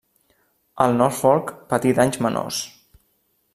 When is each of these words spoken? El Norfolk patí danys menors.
El 0.85 0.95
Norfolk 1.01 1.53
patí 1.73 1.93
danys 2.01 2.19
menors. 2.29 2.65